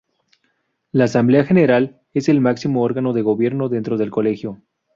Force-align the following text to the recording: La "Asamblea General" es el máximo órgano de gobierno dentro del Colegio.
La 0.91 1.03
"Asamblea 1.03 1.43
General" 1.45 2.01
es 2.15 2.27
el 2.27 2.41
máximo 2.41 2.81
órgano 2.81 3.13
de 3.13 3.21
gobierno 3.21 3.69
dentro 3.69 3.99
del 3.99 4.09
Colegio. 4.09 4.59